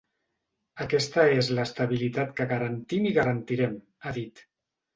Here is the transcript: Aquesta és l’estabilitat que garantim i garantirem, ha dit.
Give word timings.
Aquesta 0.85 1.25
és 1.41 1.49
l’estabilitat 1.59 2.33
que 2.41 2.49
garantim 2.55 3.07
i 3.11 3.15
garantirem, 3.21 3.79
ha 4.07 4.19
dit. 4.21 4.47